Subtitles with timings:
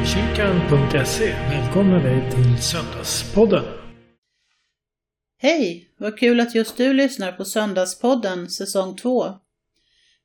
[0.00, 3.64] Pingstkyrkan.se välkomnar dig till Söndagspodden.
[5.38, 5.90] Hej!
[5.98, 9.32] Vad kul att just du lyssnar på Söndagspodden säsong 2.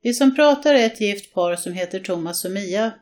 [0.02, 2.94] Vi som pratar är ett gift par som heter Thomas och Mia.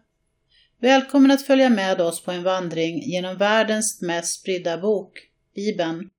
[0.81, 5.11] Välkommen att följa med oss på en vandring genom världens mest spridda bok,
[5.55, 6.09] Bibeln.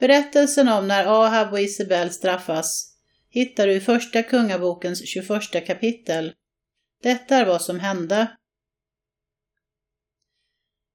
[0.00, 2.94] Berättelsen om när Ahab och Isabel straffas
[3.30, 6.32] hittar du i Första Kungabokens 21 kapitel.
[7.02, 8.28] Detta är vad som hände.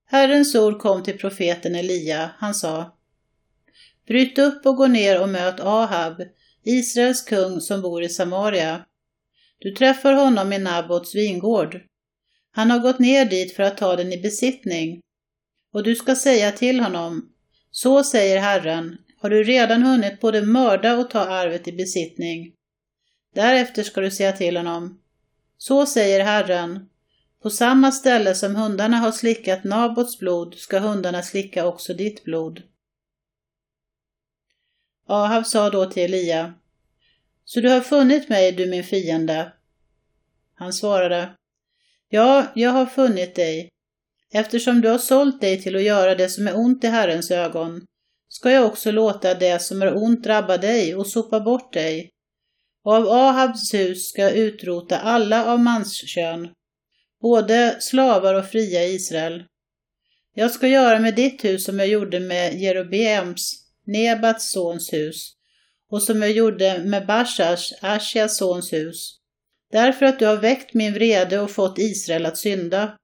[0.05, 2.31] Herrens ord kom till profeten Elia.
[2.37, 2.97] Han sa
[4.07, 6.21] Bryt upp och gå ner och möt Ahab,
[6.63, 8.85] Israels kung som bor i Samaria.
[9.59, 11.81] Du träffar honom i Nabots vingård.
[12.51, 15.01] Han har gått ner dit för att ta den i besittning.
[15.73, 17.29] Och du ska säga till honom,
[17.71, 22.53] så säger Herren, har du redan hunnit både mörda och ta arvet i besittning.
[23.35, 25.01] Därefter ska du säga till honom,
[25.57, 26.89] så säger Herren,
[27.43, 32.61] på samma ställe som hundarna har slickat Nabots blod ska hundarna slicka också ditt blod.
[35.07, 36.53] Ahab sa då till Elia,
[37.45, 39.53] så du har funnit mig, du min fiende?
[40.55, 41.29] Han svarade,
[42.09, 43.69] ja, jag har funnit dig.
[44.33, 47.85] Eftersom du har sålt dig till att göra det som är ont i Herrens ögon,
[48.29, 52.09] ska jag också låta det som är ont drabba dig och sopa bort dig.
[52.83, 56.49] Och av Ahabs hus ska jag utrota alla av manskön,
[57.23, 59.43] både slavar och fria i Israel.
[60.35, 65.33] Jag ska göra med ditt hus som jag gjorde med Jerobeams, Nebats sons hus,
[65.91, 69.19] och som jag gjorde med Bashars, Ashias sons hus,
[69.71, 72.97] därför att du har väckt min vrede och fått Israel att synda.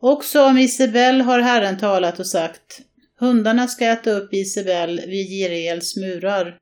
[0.00, 2.80] Också om Isabel har Herren talat och sagt,
[3.18, 6.58] hundarna ska äta upp Isabel vid Jirels murar.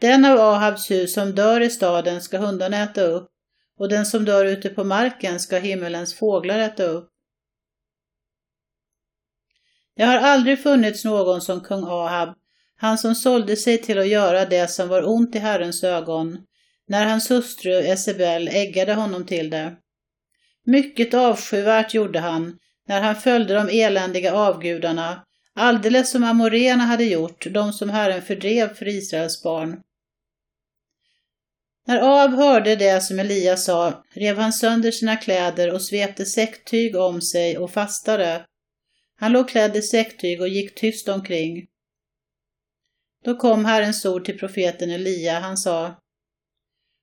[0.00, 3.31] Den av Ahabs hus som dör i staden ska hundarna äta upp,
[3.78, 7.08] och den som dör ute på marken ska himmelens fåglar äta upp.
[9.96, 12.34] Det har aldrig funnits någon som kung Ahab,
[12.76, 16.38] han som sålde sig till att göra det som var ont i Herrens ögon,
[16.88, 19.76] när hans hustru Esebel äggade honom till det.
[20.64, 22.58] Mycket avskyvärt gjorde han,
[22.88, 28.74] när han följde de eländiga avgudarna, alldeles som amoréerna hade gjort, de som Herren fördrev
[28.74, 29.80] för Israels barn.
[31.86, 36.96] När Ahab hörde det som Elias sa rev han sönder sina kläder och svepte säcktyg
[36.96, 38.44] om sig och fastade.
[39.16, 41.66] Han låg klädd i säcktyg och gick tyst omkring.
[43.24, 45.38] Då kom Herrens ord till profeten Elia.
[45.38, 45.94] Han sa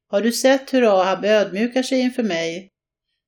[0.09, 2.69] Har du sett hur Ahab ödmjukar sig inför mig?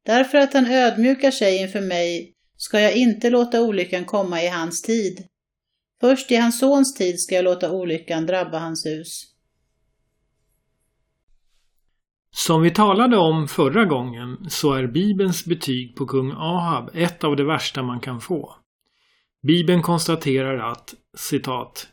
[0.06, 4.82] Därför att han ödmjukar sig inför mig ska jag inte låta olyckan komma i hans
[4.82, 5.28] tid.
[6.02, 9.31] Först i hans sons tid ska jag låta olyckan drabba hans hus.
[12.36, 17.36] Som vi talade om förra gången så är Bibelns betyg på kung Ahab ett av
[17.36, 18.56] de värsta man kan få.
[19.48, 21.88] Bibeln konstaterar att citat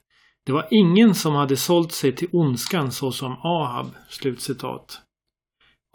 [0.48, 3.86] det var ingen som hade sålt sig till ondskan såsom Ahab.
[4.08, 5.00] Slutcitat.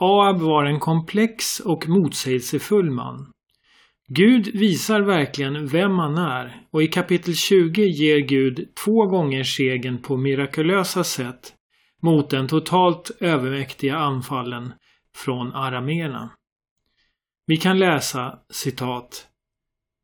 [0.01, 3.31] Ahab var en komplex och motsägelsefull man.
[4.07, 10.01] Gud visar verkligen vem han är och i kapitel 20 ger Gud två gånger segern
[10.01, 11.53] på mirakulösa sätt
[12.03, 14.73] mot den totalt övermäktiga anfallen
[15.15, 16.31] från arameerna.
[17.45, 19.27] Vi kan läsa citat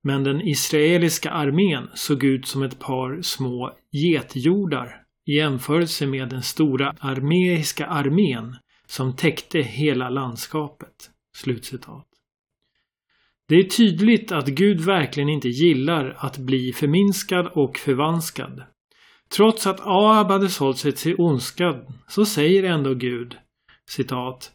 [0.03, 6.43] men den israeliska armén såg ut som ett par små getjordar i jämförelse med den
[6.43, 8.55] stora armeiska armén
[8.85, 11.09] som täckte hela landskapet.
[11.35, 12.05] Slutcitat.
[13.47, 18.63] Det är tydligt att Gud verkligen inte gillar att bli förminskad och förvanskad.
[19.35, 23.37] Trots att Ahab hade sålt sig till ondskan så säger ändå Gud
[23.89, 24.51] citat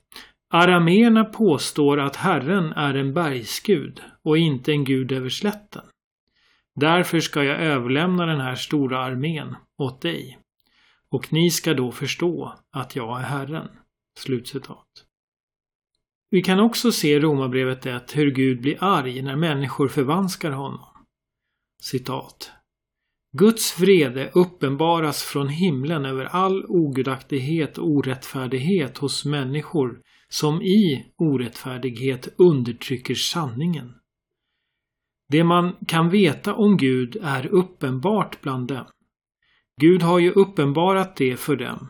[0.51, 5.85] Arameerna påstår att Herren är en bergsgud och inte en gud över slätten.
[6.75, 10.39] Därför ska jag överlämna den här stora armén åt dig.
[11.11, 13.69] Och ni ska då förstå att jag är Herren."
[14.19, 14.87] Slutcitat.
[16.31, 21.07] Vi kan också se i Romarbrevet 1 hur Gud blir arg när människor förvanskar honom.
[21.83, 22.53] Citat.
[23.39, 32.29] Guds vrede uppenbaras från himlen över all ogudaktighet och orättfärdighet hos människor som i orättfärdighet
[32.39, 33.95] undertrycker sanningen.
[35.29, 38.85] Det man kan veta om Gud är uppenbart bland dem.
[39.81, 41.89] Gud har ju uppenbarat det för dem.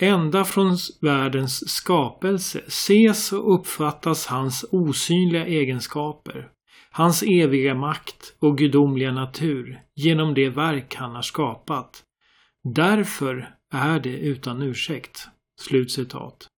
[0.00, 6.50] Ända från världens skapelse ses och uppfattas hans osynliga egenskaper,
[6.90, 12.02] hans eviga makt och gudomliga natur genom det verk han har skapat.
[12.74, 15.28] Därför är det utan ursäkt."
[15.60, 16.48] Slutcitat.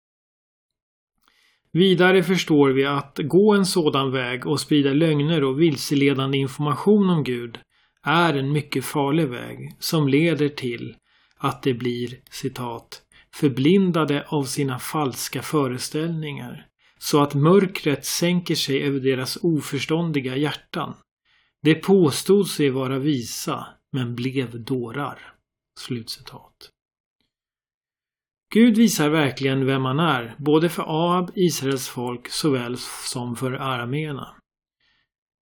[1.72, 7.24] Vidare förstår vi att gå en sådan väg och sprida lögner och vilseledande information om
[7.24, 7.58] Gud
[8.02, 10.96] är en mycket farlig väg som leder till
[11.36, 13.02] att det blir citat
[13.34, 16.66] förblindade av sina falska föreställningar
[17.02, 20.94] så att mörkret sänker sig över deras oförståndiga hjärtan.
[21.62, 25.34] De påstod sig vara visa men blev dårar.
[25.78, 26.70] Slutcitat.
[28.54, 34.34] Gud visar verkligen vem han är, både för Ahab, Israels folk, såväl som för arameerna.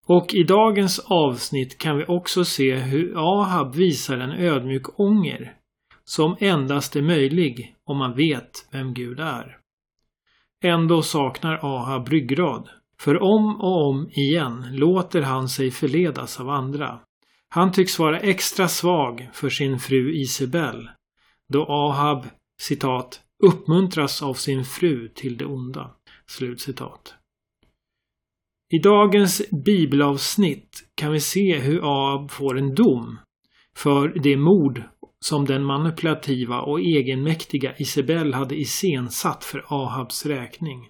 [0.06, 5.56] Och i dagens avsnitt kan vi också se hur Ahab visar en ödmjuk ånger
[6.04, 9.63] som endast är möjlig om man vet vem Gud är.
[10.64, 12.68] Ändå saknar Ahab ryggrad,
[13.00, 17.00] för om och om igen låter han sig förledas av andra.
[17.48, 20.88] Han tycks vara extra svag för sin fru Isabel,
[21.48, 22.26] då Ahab
[22.60, 25.90] citat, uppmuntras av sin fru till det onda.
[26.26, 27.14] Slut citat.
[28.70, 33.18] I dagens bibelavsnitt kan vi se hur Ahab får en dom
[33.76, 34.82] för det mord
[35.24, 40.88] som den manipulativa och egenmäktiga Isabel hade iscensatt för Ahabs räkning.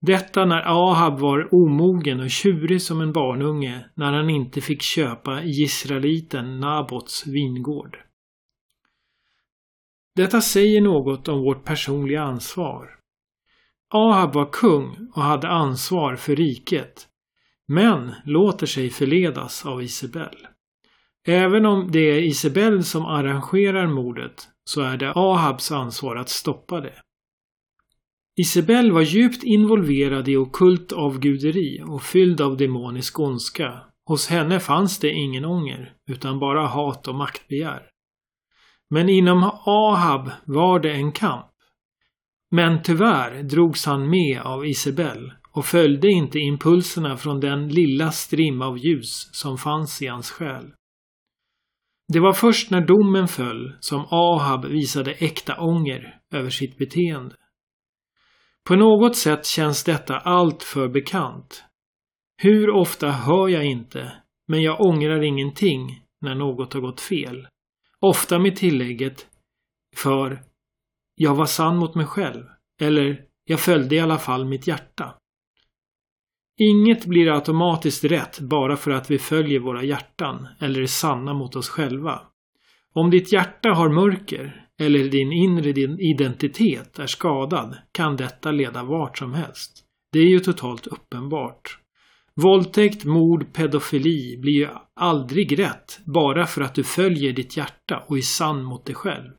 [0.00, 5.42] Detta när Ahab var omogen och tjurig som en barnunge när han inte fick köpa
[5.42, 7.98] israeliten Nabots vingård.
[10.16, 12.88] Detta säger något om vårt personliga ansvar.
[13.94, 17.08] Ahab var kung och hade ansvar för riket,
[17.68, 20.36] men låter sig förledas av Isabel.
[21.26, 26.80] Även om det är Isabel som arrangerar mordet så är det Ahabs ansvar att stoppa
[26.80, 26.94] det.
[28.40, 33.80] Isabel var djupt involverad i okult avguderi och fylld av demonisk ondska.
[34.06, 37.82] Hos henne fanns det ingen ånger, utan bara hat och maktbegär.
[38.90, 41.50] Men inom Ahab var det en kamp.
[42.50, 48.66] Men tyvärr drogs han med av Isabel och följde inte impulserna från den lilla strimma
[48.66, 50.72] av ljus som fanns i hans själ.
[52.12, 57.36] Det var först när domen föll som Ahab visade äkta ånger över sitt beteende.
[58.68, 61.64] På något sätt känns detta allt för bekant.
[62.42, 64.12] Hur ofta hör jag inte,
[64.48, 67.48] men jag ångrar ingenting när något har gått fel.
[68.00, 69.26] Ofta med tillägget
[69.96, 70.42] för
[71.14, 72.44] jag var sann mot mig själv.
[72.80, 75.14] Eller jag följde i alla fall mitt hjärta.
[76.60, 81.56] Inget blir automatiskt rätt bara för att vi följer våra hjärtan eller är sanna mot
[81.56, 82.20] oss själva.
[82.94, 89.18] Om ditt hjärta har mörker eller din inre identitet är skadad kan detta leda vart
[89.18, 89.84] som helst.
[90.12, 91.78] Det är ju totalt uppenbart.
[92.42, 94.68] Våldtäkt, mord, pedofili blir ju
[95.00, 99.30] aldrig rätt bara för att du följer ditt hjärta och är sann mot dig själv.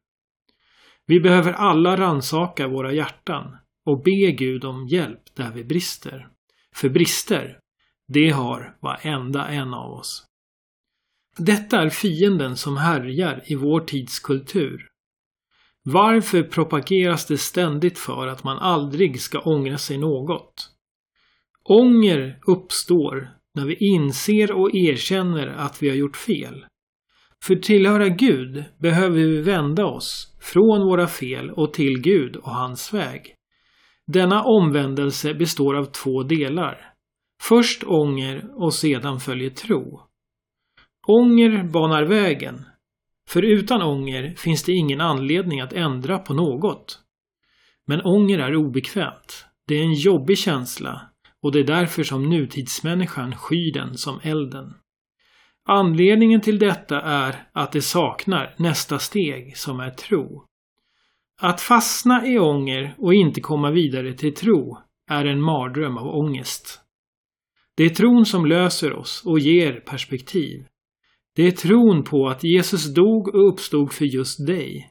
[1.08, 6.28] Vi behöver alla ransaka våra hjärtan och be Gud om hjälp där vi brister.
[6.76, 7.60] För brister,
[8.08, 10.26] det har varenda en av oss.
[11.38, 14.88] Detta är fienden som härjar i vår tids kultur.
[15.84, 20.70] Varför propageras det ständigt för att man aldrig ska ångra sig något?
[21.64, 26.66] Ånger uppstår när vi inser och erkänner att vi har gjort fel.
[27.44, 32.94] För tillhöra Gud behöver vi vända oss från våra fel och till Gud och hans
[32.94, 33.36] väg.
[34.08, 36.94] Denna omvändelse består av två delar.
[37.44, 40.02] Först ånger och sedan följer tro.
[41.08, 42.66] Ånger banar vägen.
[43.30, 47.00] För utan ånger finns det ingen anledning att ändra på något.
[47.88, 49.46] Men ånger är obekvämt.
[49.68, 51.02] Det är en jobbig känsla
[51.44, 54.74] och det är därför som nutidsmänniskan skyr den som elden.
[55.70, 60.46] Anledningen till detta är att det saknar nästa steg som är tro.
[61.42, 64.78] Att fastna i ånger och inte komma vidare till tro
[65.12, 66.82] är en mardröm av ångest.
[67.78, 70.66] Det är tron som löser oss och ger perspektiv.
[71.36, 74.90] Det är tron på att Jesus dog och uppstod för just dig.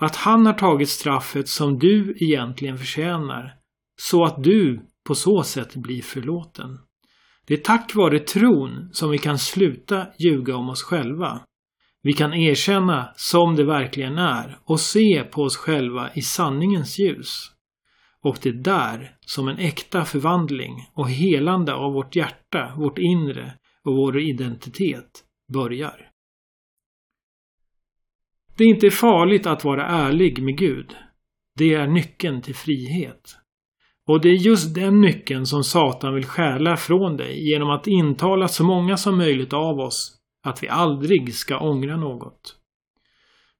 [0.00, 3.54] Att han har tagit straffet som du egentligen förtjänar.
[4.00, 6.78] Så att du på så sätt blir förlåten.
[7.46, 11.40] Det är tack vare tron som vi kan sluta ljuga om oss själva.
[12.02, 17.50] Vi kan erkänna som det verkligen är och se på oss själva i sanningens ljus.
[18.22, 23.52] Och det är där som en äkta förvandling och helande av vårt hjärta, vårt inre
[23.84, 26.10] och vår identitet börjar.
[28.56, 30.96] Det är inte farligt att vara ärlig med Gud.
[31.58, 33.36] Det är nyckeln till frihet.
[34.06, 38.48] Och det är just den nyckeln som Satan vill stjäla från dig genom att intala
[38.48, 40.17] så många som möjligt av oss
[40.48, 42.58] att vi aldrig ska ångra något.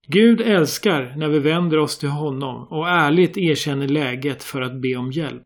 [0.06, 4.96] Gud älskar när vi vänder oss till honom och ärligt erkänner läget för att be
[4.96, 5.42] om hjälp.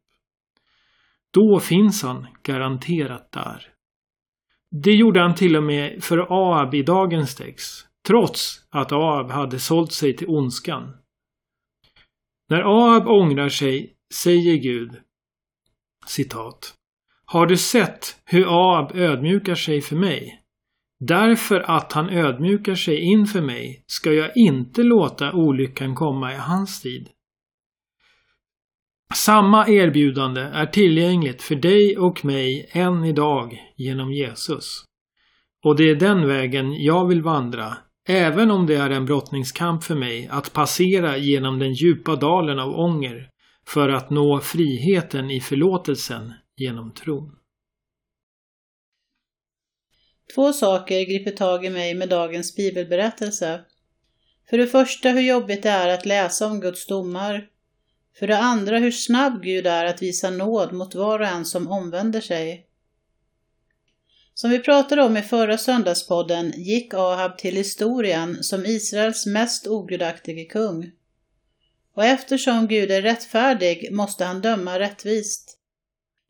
[1.30, 3.68] då finns han garanterat där.
[4.84, 9.58] Det gjorde han till och med för Ahab i dagens text, trots att Ahab hade
[9.58, 10.96] sålt sig till ondskan.
[12.48, 15.00] När Ahab ångrar sig säger Gud
[16.06, 16.74] citat
[17.24, 20.41] Har du sett hur Ahab ödmjukar sig för mig?
[21.06, 26.82] Därför att han ödmjukar sig inför mig ska jag inte låta olyckan komma i hans
[26.82, 27.08] tid.
[29.14, 34.84] Samma erbjudande är tillgängligt för dig och mig än idag genom Jesus.
[35.64, 37.76] Och det är den vägen jag vill vandra,
[38.08, 42.80] även om det är en brottningskamp för mig att passera genom den djupa dalen av
[42.80, 43.28] ånger
[43.68, 47.41] för att nå friheten i förlåtelsen genom tron.
[50.34, 53.60] Två saker griper tag i mig med dagens bibelberättelse.
[54.50, 57.48] För det första hur jobbigt det är att läsa om Guds domar.
[58.18, 61.68] För det andra hur snabb Gud är att visa nåd mot var och en som
[61.68, 62.66] omvänder sig.
[64.34, 70.44] Som vi pratade om i förra söndagspodden gick Ahab till historien som Israels mest ogudaktige
[70.44, 70.90] kung.
[71.94, 75.58] Och eftersom Gud är rättfärdig måste han döma rättvist.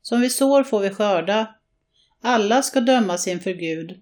[0.03, 1.55] Som vi sår får vi skörda.
[2.25, 4.01] Alla ska dömas inför Gud.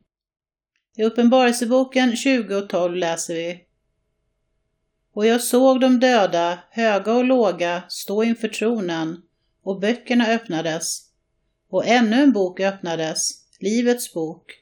[0.96, 3.64] I Uppenbarelseboken 20 och 12 läser vi
[5.12, 9.22] Och jag såg de döda, höga och låga, stå inför tronen,
[9.62, 11.10] och böckerna öppnades.
[11.70, 14.52] Och ännu en bok öppnades, Livets bok.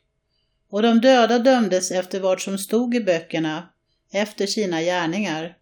[0.70, 3.68] Och de döda dömdes efter vad som stod i böckerna,
[4.12, 5.56] efter sina gärningar.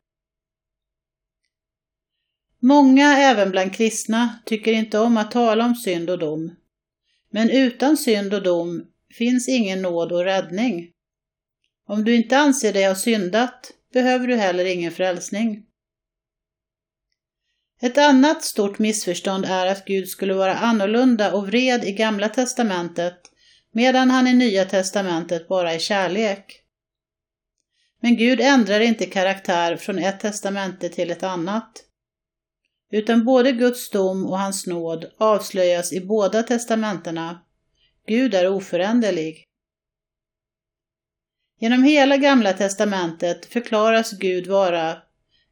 [2.59, 6.57] Många, även bland kristna, tycker inte om att tala om synd och dom.
[7.31, 10.91] Men utan synd och dom finns ingen nåd och räddning.
[11.89, 15.63] Om du inte anser dig ha syndat behöver du heller ingen frälsning.
[17.81, 23.21] Ett annat stort missförstånd är att Gud skulle vara annorlunda och vred i Gamla testamentet
[23.73, 26.63] medan han i Nya testamentet bara är kärlek.
[28.01, 31.86] Men Gud ändrar inte karaktär från ett testamente till ett annat
[32.91, 37.43] utan både Guds dom och hans nåd avslöjas i båda testamentena.
[38.07, 39.45] Gud är oföränderlig.
[41.61, 44.97] Genom hela Gamla testamentet förklaras Gud vara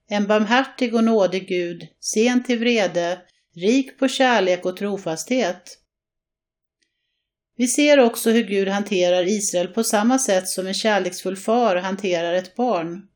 [0.08, 3.20] en barmhärtig och nådig Gud, sen till vrede,
[3.54, 5.78] rik på kärlek och trofasthet.
[7.56, 12.34] Vi ser också hur Gud hanterar Israel på samma sätt som en kärleksfull far hanterar
[12.34, 13.08] ett barn.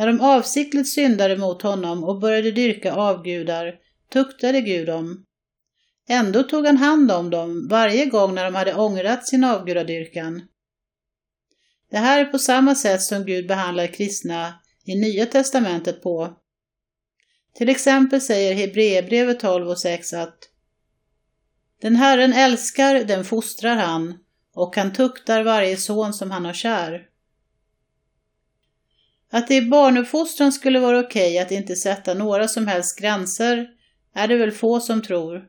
[0.00, 3.74] När de avsiktligt syndade mot honom och började dyrka avgudar
[4.12, 5.24] tuktade Gud dem.
[6.08, 10.42] Ändå tog han hand om dem varje gång när de hade ångrat sin avgudadyrkan.
[11.90, 14.54] Det här är på samma sätt som Gud behandlar kristna
[14.84, 16.36] i Nya testamentet på.
[17.54, 20.38] Till exempel säger Hebreerbrevet 12 och 6 att
[21.82, 24.18] Den Herren älskar, den fostrar han,
[24.54, 27.09] och han tuktar varje son som han har kär.
[29.32, 33.68] Att det i barnuppfostran skulle vara okej att inte sätta några som helst gränser
[34.14, 35.44] är det väl få som tror.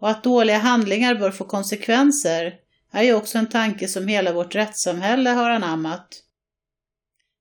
[0.00, 2.54] Och att dåliga handlingar bör få konsekvenser
[2.92, 6.08] är ju också en tanke som hela vårt rättssamhälle har anammat.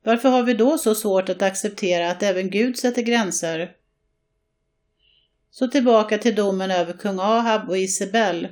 [0.04, 3.72] Varför har vi då så svårt att acceptera att även Gud sätter gränser?
[5.52, 8.48] Så tillbaka till domen över kung Ahab och Isabel.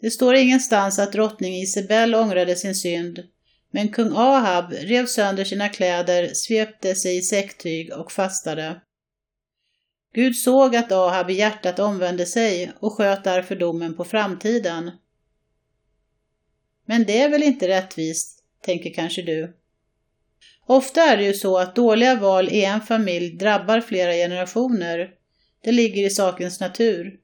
[0.00, 3.22] Det står ingenstans att drottning Isabel ångrade sin synd
[3.70, 8.80] men kung Ahab rev sönder sina kläder, svepte sig i säcktyg och fastade.
[10.14, 14.90] Gud såg att Ahab i hjärtat omvände sig och sköt därför domen på framtiden.
[16.86, 19.56] Men det är väl inte rättvist, tänker kanske du.
[20.66, 25.10] Ofta är det ju så att dåliga val i en familj drabbar flera generationer.
[25.62, 27.19] Det ligger i sakens natur.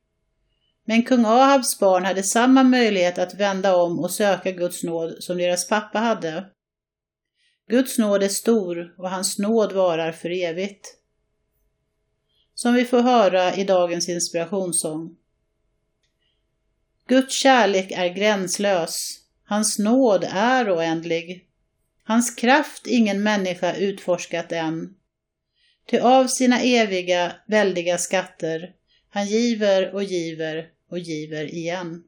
[0.88, 5.38] Men kung Ahabs barn hade samma möjlighet att vända om och söka Guds nåd som
[5.38, 6.44] deras pappa hade.
[7.68, 10.94] Guds nåd är stor och hans nåd varar för evigt.
[12.54, 15.16] Som vi får höra i dagens inspirationssång.
[17.08, 19.20] Guds kärlek är gränslös.
[19.44, 21.48] Hans nåd är oändlig.
[22.04, 24.94] Hans kraft ingen människa utforskat än.
[25.90, 28.72] Ty av sina eviga, väldiga skatter
[29.16, 32.04] han giver och giver och giver igen.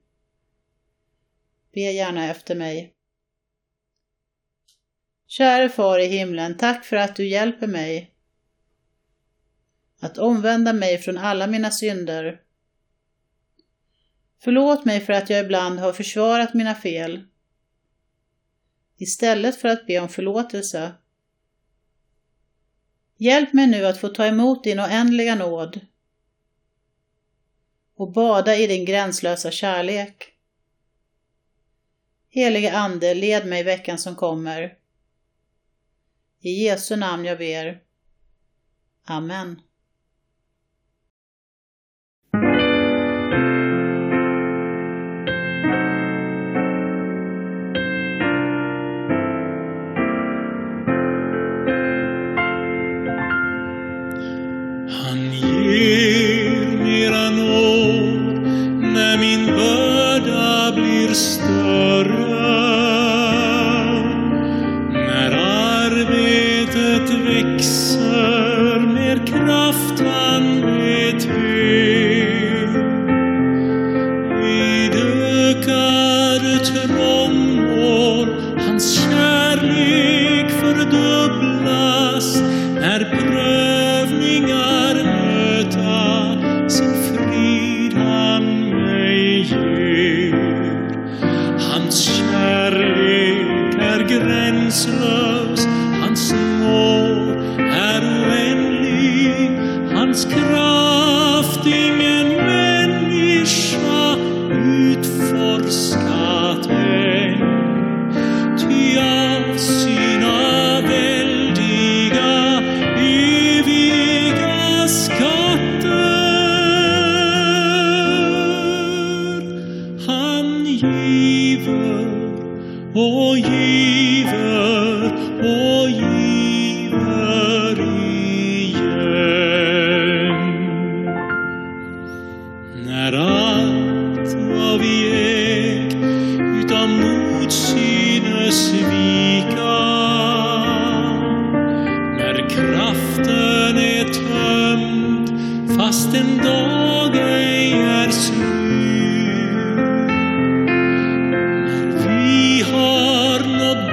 [1.73, 2.95] Be gärna efter mig.
[5.27, 8.15] Käre Far i himlen, tack för att du hjälper mig
[10.01, 12.41] att omvända mig från alla mina synder.
[14.41, 17.25] Förlåt mig för att jag ibland har försvarat mina fel
[18.97, 20.93] istället för att be om förlåtelse.
[23.17, 25.81] Hjälp mig nu att få ta emot din oändliga nåd
[27.99, 30.33] och bada i din gränslösa kärlek.
[32.31, 34.79] Helige Ande, led mig veckan som kommer.
[36.41, 37.83] I Jesu namn jag ber.
[39.05, 39.61] Amen.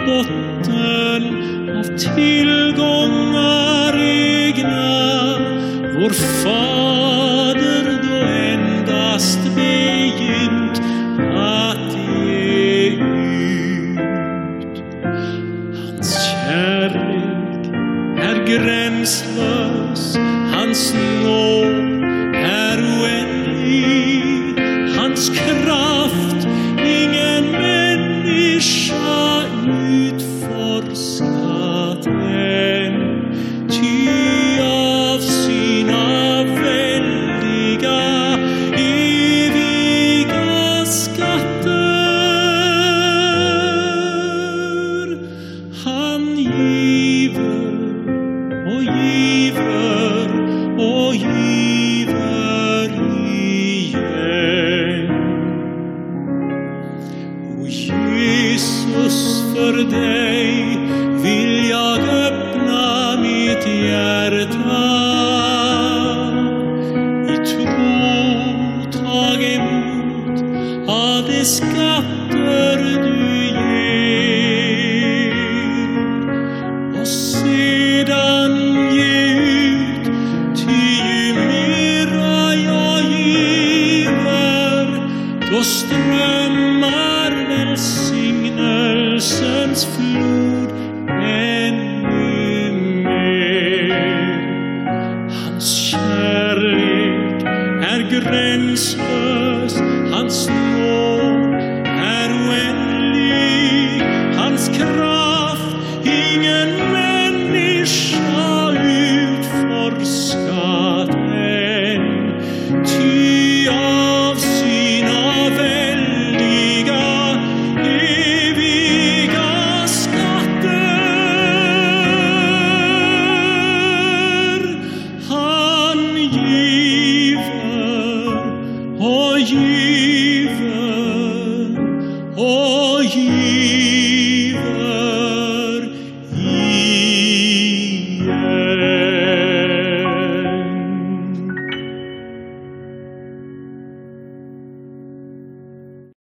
[0.05, 1.23] botten
[1.77, 5.37] av tillgångar egna,
[5.99, 6.09] vår
[6.43, 7.04] far